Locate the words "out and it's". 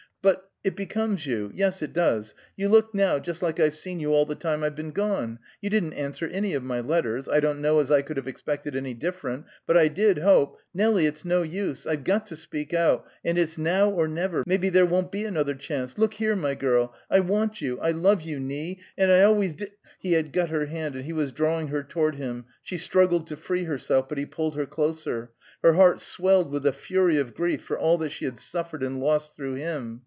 12.71-13.57